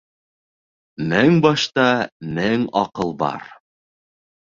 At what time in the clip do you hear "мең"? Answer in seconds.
1.11-1.37, 2.41-2.67